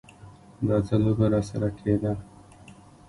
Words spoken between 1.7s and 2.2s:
کېده.